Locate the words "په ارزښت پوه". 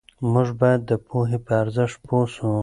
1.45-2.27